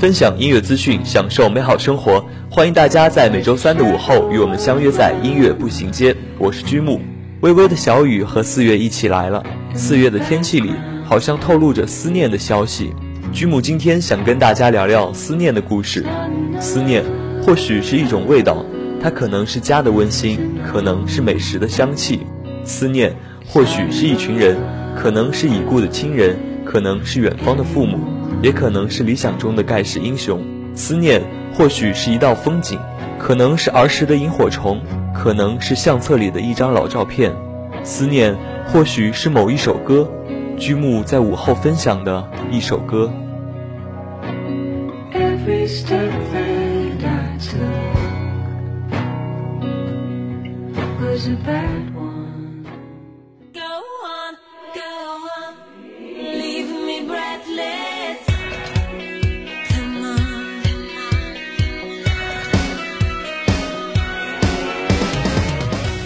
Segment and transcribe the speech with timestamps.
[0.00, 2.24] 分享音乐资讯，享受美好生活。
[2.50, 6.16] 欢迎大家在每周三的午后与我们相约在音乐步行街。
[6.38, 7.02] 我是居木。
[7.42, 9.44] 微微的小雨和四月一起来了。
[9.74, 10.72] 四月的天气里，
[11.04, 12.94] 好像透露着思念的消息。
[13.30, 16.02] 居木今天想跟大家聊聊思念的故事。
[16.58, 17.04] 思念
[17.42, 18.64] 或许是一种味道，
[19.02, 22.20] 它可能是家的温馨，可能是美食的香气。
[22.64, 23.14] 思念
[23.46, 24.56] 或许是一群人，
[24.96, 27.98] 可能是已故的亲人，可能是远方的父母。
[28.42, 30.42] 也可能是理想中的盖世英雄，
[30.74, 31.22] 思念
[31.54, 32.78] 或许是一道风景，
[33.18, 34.80] 可能是儿时的萤火虫，
[35.14, 37.34] 可能是相册里的一张老照片，
[37.82, 38.34] 思念
[38.66, 40.10] 或许是某一首歌，
[40.56, 43.12] 居木在午后分享的一首歌。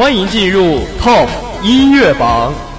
[0.00, 1.28] 欢迎进入 TOP
[1.62, 2.69] 音乐榜。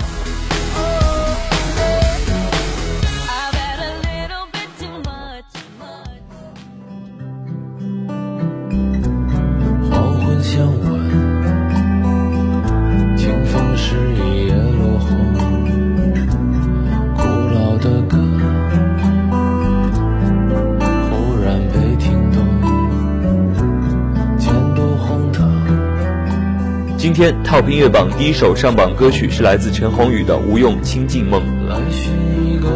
[27.22, 31.40] 天 TOP 音乐榜第一首上榜歌曲是来自陈鸿宇的《无用清净梦》。
[31.70, 32.12] 来寻
[32.48, 32.68] 一个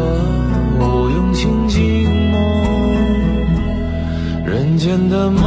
[0.78, 2.40] 无用清净梦，
[4.44, 5.42] 人间的梦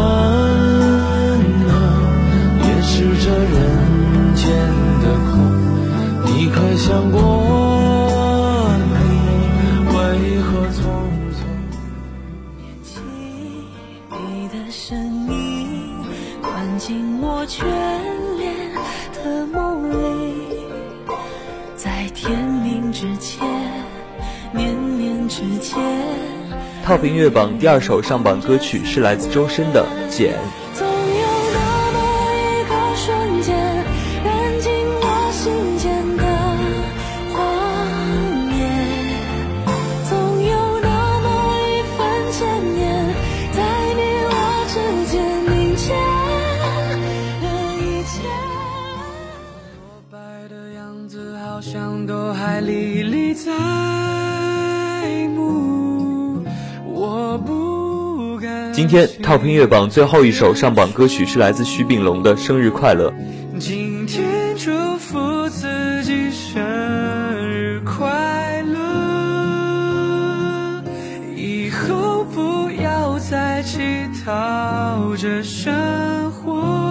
[27.07, 30.33] 音乐榜第二首上榜歌曲是来自周深的《简》。
[58.79, 63.11] 今天 TOP 音乐榜最后一首上榜歌曲是来自徐秉龙的《生日快乐》。
[63.59, 66.63] 今天祝福自己生
[67.45, 68.81] 日快乐，
[71.35, 73.81] 以后不要再乞
[74.23, 76.88] 讨着生活。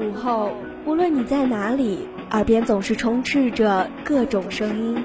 [0.00, 0.50] 午后，
[0.84, 5.04] 无论你在哪里，耳边总是充斥着各种声音。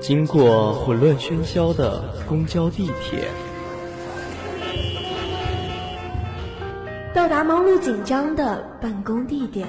[0.00, 3.20] 经过混乱喧嚣的公交、地铁，
[7.14, 9.68] 到达忙碌紧张的办公地点，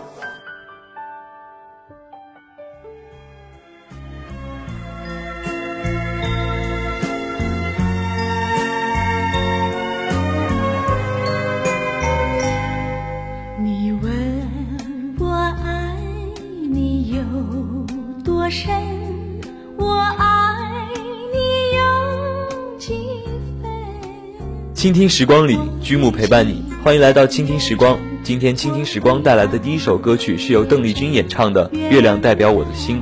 [24.81, 27.99] 倾听时光里，居木陪伴你，欢迎来到倾听时光。
[28.23, 32.99] 今天倾听时光带来的第一首歌曲是由邓丽君演唱的《月亮代表我的心》，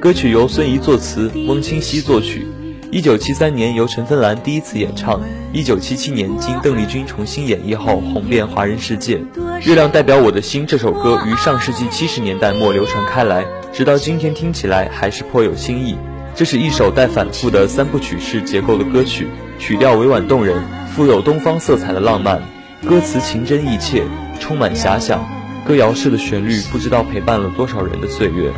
[0.00, 2.48] 歌曲由孙怡作词，翁清溪作曲。
[2.90, 5.20] 一九七三年由陈芬兰第一次演唱，
[5.52, 9.16] 一九七七年经邓丽君重新演绎后红遍华人世界。
[9.64, 15.96] 《月亮代表我的心》这首歌于上世纪七十年代末流传开来，直到今天听起来还是颇有新意。
[16.34, 19.28] 这是一首带反复的三部曲式结构的歌曲，
[19.60, 20.60] 曲调委婉动人。
[20.94, 22.42] 富有东方色彩的浪漫，
[22.84, 24.02] 歌词情真意切，
[24.40, 25.24] 充满遐想。
[25.64, 28.50] 歌谣式的旋律，不知道陪伴了多少人的岁月。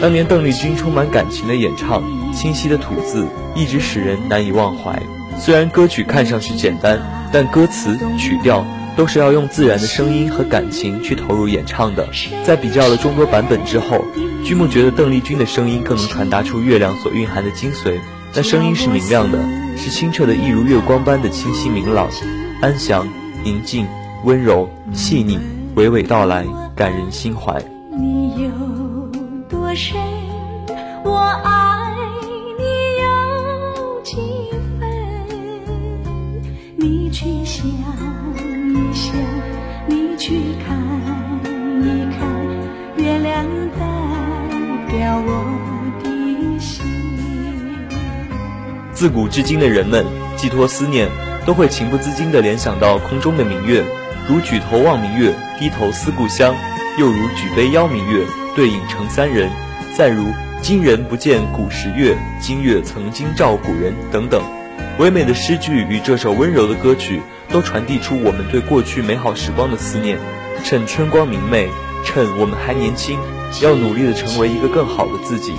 [0.00, 2.02] 当年邓丽君充满感情的演唱，
[2.34, 5.00] 清晰的吐字，一直使人难以忘怀。
[5.38, 7.00] 虽然歌曲看上去简单，
[7.32, 8.66] 但歌词曲调
[8.96, 12.08] 都是要用自然的声音和感情去投入演唱的。
[12.44, 14.04] 在比较了众多版本之后，
[14.44, 18.00] 剧目觉得邓丽君的声音更能传达出月亮所蕴含的精髓。
[18.34, 19.38] 那声音是明亮的，
[19.76, 22.08] 是清澈的，一如月光般的清晰明朗，
[22.62, 23.06] 安详、
[23.44, 23.86] 宁静、
[24.24, 25.38] 温柔、细腻，
[25.76, 26.44] 娓娓道来，
[26.74, 27.62] 感人心怀。
[27.92, 28.50] 你有
[29.48, 30.00] 多深，
[31.04, 31.94] 我爱
[32.58, 32.64] 你
[33.02, 34.16] 有几
[34.80, 34.88] 分？
[36.76, 39.14] 你去想一想，
[39.86, 40.76] 你去看
[41.80, 41.84] 一
[42.18, 42.18] 看，
[42.96, 43.44] 月亮
[43.78, 43.80] 代
[44.88, 45.75] 表我。
[48.96, 50.06] 自古至今的人们
[50.38, 51.06] 寄托思念，
[51.44, 53.84] 都会情不自禁地联想到空中的明月，
[54.26, 56.54] 如举头望明月，低头思故乡；
[56.98, 59.50] 又如举杯邀明月，对影成三人；
[59.94, 60.24] 再如
[60.62, 64.42] 今人不见古时月，今月曾经照古人等等。
[64.98, 67.20] 唯美的诗句与这首温柔的歌曲，
[67.50, 70.18] 都传递出我们对过去美好时光的思念。
[70.64, 71.68] 趁春光明媚，
[72.02, 73.18] 趁我们还年轻，
[73.60, 75.52] 要努力地成为一个更好的自己。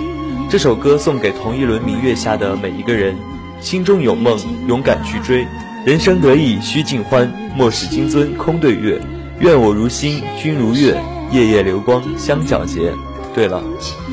[0.50, 3.14] 这首歌送给同一轮明月下的每一个人，
[3.60, 5.46] 心中有梦，勇敢去追。
[5.86, 8.98] 人生得意须尽欢，莫使金樽空对月。
[9.42, 10.98] 愿我如星，君如月，
[11.32, 12.94] 夜夜流光相皎洁。
[13.36, 13.62] 对了，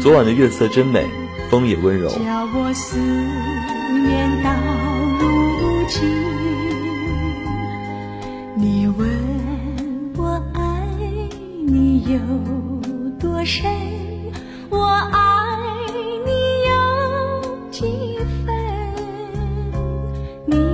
[0.02, 1.06] 昨晚的月色真美，
[1.48, 2.08] 风也温柔。
[2.08, 2.18] 叫
[2.52, 4.50] 我思念到
[5.20, 6.02] 如今，
[8.56, 9.08] 你问
[10.16, 10.60] 我爱
[11.64, 12.18] 你有
[13.20, 13.70] 多深，
[14.68, 15.33] 我爱。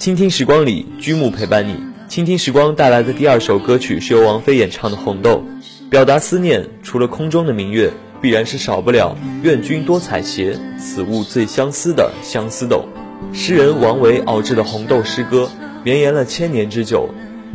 [0.00, 1.76] 倾听时光里，居木陪伴你。
[2.08, 5.44] 倾听时光带来的第二首歌曲是由王菲演唱的《红豆》，
[5.90, 6.66] 表达思念。
[6.82, 9.14] 除了空中的明月，必然是少不了
[9.44, 12.86] “愿君多采撷，此物最相思”的相思豆。
[13.34, 15.50] 诗人王维熬制的红豆诗歌，
[15.84, 17.10] 绵延了千年之久。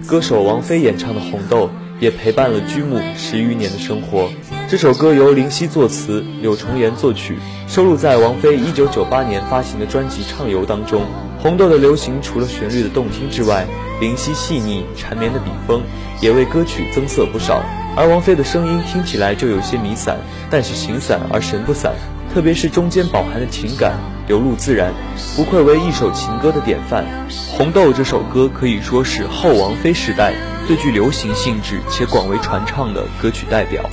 [0.06, 1.66] 歌手王菲演唱的《红豆》，
[2.00, 4.30] 也陪伴了居木十余年的生活。
[4.70, 11.02] 这首歌由林夕作词，柳重言作曲，收录在王菲1998年发行的专辑《畅游》当中。
[11.46, 13.68] 红豆的流行，除了旋律的动听之外，
[14.02, 15.80] 灵犀细腻、缠绵的笔锋
[16.20, 17.62] 也为歌曲增色不少。
[17.96, 20.18] 而王菲的声音听起来就有些迷散，
[20.50, 21.94] 但是形散而神不散，
[22.34, 23.94] 特别是中间饱含的情感
[24.28, 24.92] 流露自然，
[25.36, 27.06] 不愧为一首情歌的典范。
[27.56, 30.34] 《红豆》这首歌可以说是后王菲时代
[30.66, 33.88] 最具流行性质且广为传唱的歌曲代表。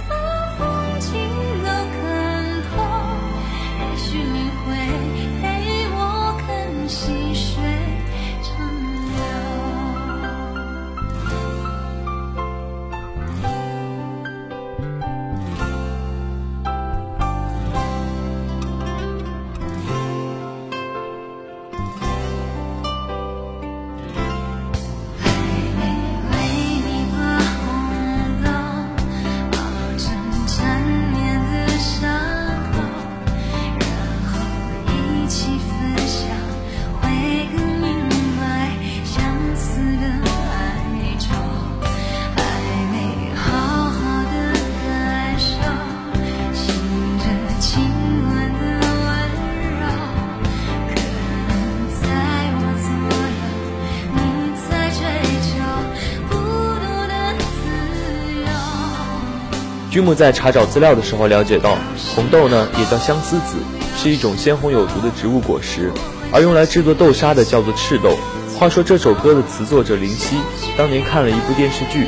[59.93, 61.77] 君木在查找资料的时候了解到，
[62.15, 63.59] 红豆呢也叫相思子，
[63.95, 65.93] 是一种鲜红有毒的植物果实，
[66.33, 68.17] 而用来制作豆沙的叫做赤豆。
[68.59, 70.37] 话说这首歌的词作者林夕
[70.79, 72.07] 当年看了一部电视剧，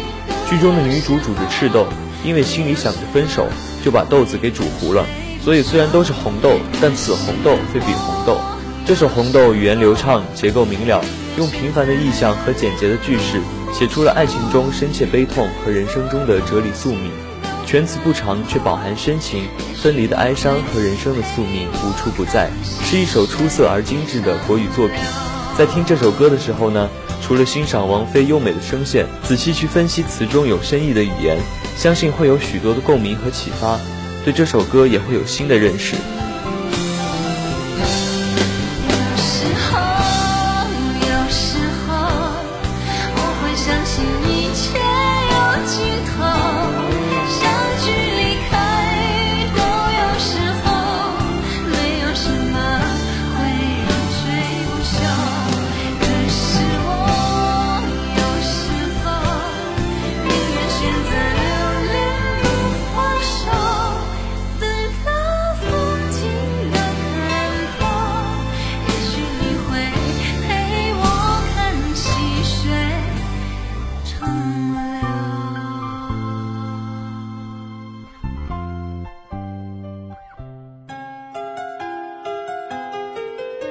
[0.49, 1.87] 剧中的女主煮着赤豆，
[2.25, 3.49] 因为心里想着分手，
[3.85, 5.05] 就把豆子给煮糊了。
[5.43, 8.41] 所以虽然都是红豆，但此红豆非彼红豆。
[8.87, 11.05] 这首红豆语言流畅，结构明了，
[11.37, 13.43] 用平凡的意象和简洁的句式，
[13.75, 17.11] 写出了爱情中深切悲痛和人生中的哲理宿命。
[17.67, 19.45] 全词不长，却饱含深情。
[19.83, 22.49] 分离的哀伤和人生的宿命无处不在，
[22.83, 24.97] 是一首出色而精致的国语作品。
[25.59, 26.89] 在听这首歌的时候呢，
[27.21, 31.39] 除了欣赏王菲优美的声线，仔细去分析词中有深意的语言，
[31.77, 33.79] 相信会有许多的共鸣和启发，
[34.25, 35.97] 对这首歌也会有新的认识。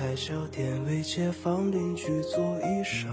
[0.00, 3.04] 开小店，为街坊邻居做衣裳。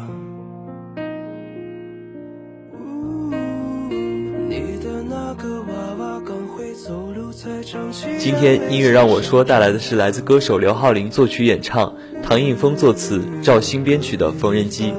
[4.48, 5.68] 你的那个娃
[6.00, 7.92] 娃刚会走路才长。
[8.18, 14.92] 今天音乐让我说带来的是来自歌手刘浩林作曲演唱，唐映枫作词，赵鑫编曲的《缝纫机》。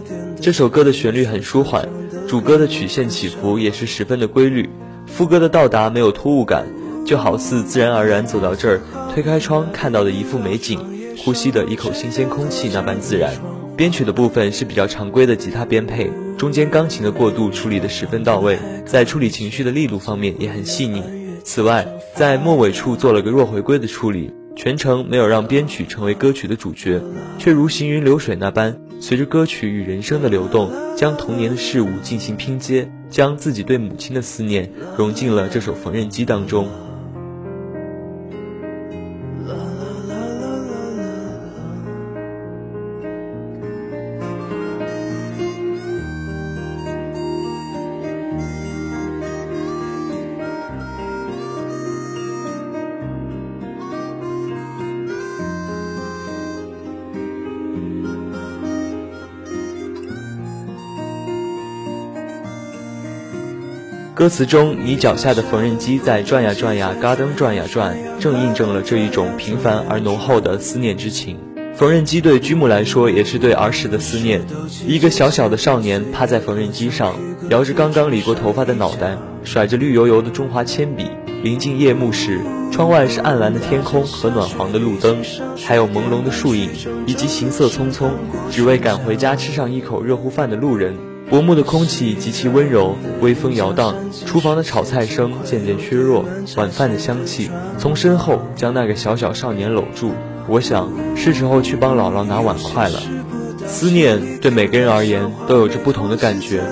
[0.42, 1.88] 这首歌的旋律很舒缓。
[2.28, 4.68] 主歌的曲线起伏也是十分的规律，
[5.06, 6.66] 副歌的到达没有突兀感，
[7.06, 8.80] 就好似自然而然走到这儿，
[9.14, 10.78] 推开窗看到的一幅美景，
[11.18, 13.34] 呼吸的一口新鲜空气那般自然。
[13.76, 21.02] 编曲的部分是比较常规的吉他编配，中间钢琴的过渡处理的十分到位，在处理情绪的力度方面也很细腻。
[21.44, 27.00] 此外，在末尾处做了个弱回归的处理，全程没有让编曲成为歌曲的主角，
[27.38, 28.80] 却如行云流水那般。
[29.00, 36.68] 随着歌曲与人生的流动，将童年的事物进行拼接，将自己对母亲的思念融进了这首缝纫机当中。
[64.18, 71.38] 歌词中你脚下的缝纫机在转呀转呀，嘎噔转呀转，正印证了这一种平凡而浓厚的思念之情。
[71.76, 74.44] 缝纫机对居木来说，也是对儿时的思念。
[74.84, 77.14] 一个小小的少年趴在缝纫机上，
[77.48, 81.08] 摇着刚刚理过头发的脑袋，甩着绿油油的中华铅笔。
[81.44, 82.40] 临近夜幕时，
[82.72, 85.22] 窗外是暗蓝的天空和暖黄的路灯，
[85.64, 86.70] 还有朦胧的树影，
[87.06, 88.10] 以及行色匆匆，
[88.50, 90.96] 只为赶回家吃上一口热乎饭的路人。
[91.30, 93.94] 薄暮的空气极其温柔，微风摇荡，
[94.24, 96.24] 厨房的炒菜声渐渐削弱，
[96.56, 100.12] 晚饭的香气从身后将那个小小少年搂住。
[100.46, 103.02] 我想是时候去帮姥姥拿碗筷了。
[103.66, 106.62] 思念对每个人而言都有着不同的感觉。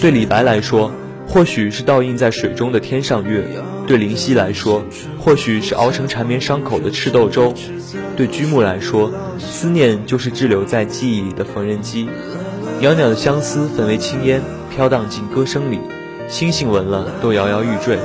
[0.00, 0.92] 对李白来说，
[1.26, 3.42] 或许是倒映在水中的天上月；
[3.88, 4.84] 对林夕来说，
[5.18, 7.52] 或许是熬成缠绵伤口的赤豆粥；
[8.16, 12.08] 对居木来说，思念就是滞留在记忆里的缝纫机。
[12.80, 15.80] 袅袅的相思分为青烟，飘荡进歌声里，
[16.28, 17.98] 星星闻了都摇摇欲坠。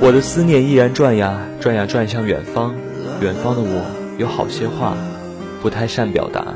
[0.00, 2.74] 我的思念依然转呀转呀转向远方，
[3.20, 3.84] 远方的我。
[4.18, 4.94] 有好些话，
[5.62, 6.54] 不太善表达。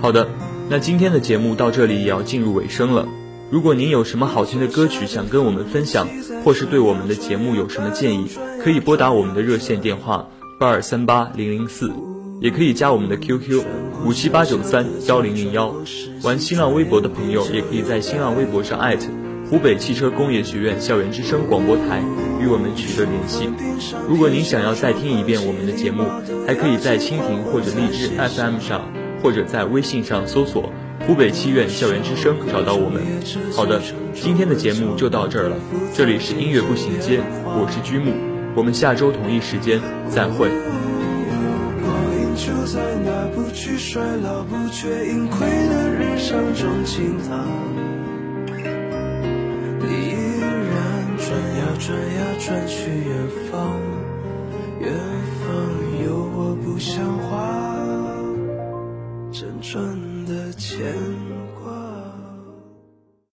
[0.00, 0.28] 好的，
[0.70, 3.06] 那今天的节目到这里也要进入尾声了。
[3.50, 6.08] 如果您有什么好听的歌曲想跟我们分享，
[6.42, 8.26] 或是对我们的节目有什么建议，
[8.64, 10.26] 可以拨打我们的热线电话
[10.58, 11.92] 八二三八零零四，
[12.40, 13.62] 也可以加我们的 QQ
[14.06, 15.74] 五七八九三幺零零幺。
[16.22, 19.06] 玩新浪微博的朋友，也可以在新浪微博上艾特
[19.50, 22.02] 湖北汽车工业学院校园之声广播台
[22.40, 23.50] 与我们取得联系。
[24.08, 26.04] 如果您想要再听一遍我们的节目，
[26.46, 28.88] 还可以在蜻蜓或者荔枝 FM 上，
[29.22, 30.72] 或者在微信上搜索。
[31.06, 33.02] 湖北七院校园之声找到我们。
[33.54, 33.80] 好的，
[34.14, 35.56] 今天的节目就到这儿了。
[35.94, 38.12] 这里是音乐步行街，我是居木，
[38.54, 40.50] 我们下周同一时间再会。
[51.80, 53.80] 转呀转去远方，
[54.80, 54.92] 远
[55.40, 55.48] 方
[56.04, 57.69] 有我不像话，
[59.72, 59.80] 赚
[60.26, 60.92] 的钱。